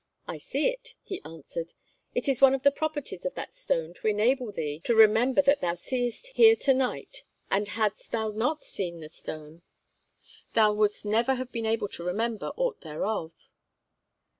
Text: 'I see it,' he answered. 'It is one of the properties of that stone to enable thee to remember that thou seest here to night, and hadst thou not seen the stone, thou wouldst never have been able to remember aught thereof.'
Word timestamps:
'I 0.27 0.39
see 0.39 0.67
it,' 0.67 0.95
he 1.03 1.21
answered. 1.23 1.73
'It 2.15 2.27
is 2.27 2.41
one 2.41 2.55
of 2.55 2.63
the 2.63 2.71
properties 2.71 3.23
of 3.23 3.35
that 3.35 3.53
stone 3.53 3.93
to 3.93 4.07
enable 4.07 4.51
thee 4.51 4.81
to 4.85 4.95
remember 4.95 5.43
that 5.43 5.61
thou 5.61 5.75
seest 5.75 6.25
here 6.33 6.55
to 6.55 6.73
night, 6.73 7.23
and 7.51 7.67
hadst 7.67 8.11
thou 8.11 8.31
not 8.31 8.61
seen 8.61 8.99
the 8.99 9.09
stone, 9.09 9.61
thou 10.55 10.73
wouldst 10.73 11.05
never 11.05 11.35
have 11.35 11.51
been 11.51 11.67
able 11.67 11.87
to 11.89 12.03
remember 12.03 12.47
aught 12.57 12.81
thereof.' 12.81 13.51